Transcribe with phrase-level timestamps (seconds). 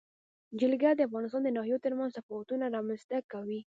[0.59, 3.59] جلګه د افغانستان د ناحیو ترمنځ تفاوتونه رامنځ ته کوي.